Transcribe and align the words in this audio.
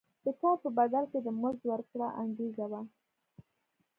د 0.25 0.27
کار 0.41 0.55
په 0.63 0.69
بدل 0.77 1.03
کې 1.11 1.19
د 1.23 1.27
مزد 1.41 1.61
ورکړه 1.71 2.07
انګېزه 2.21 2.65
وه. 2.71 2.81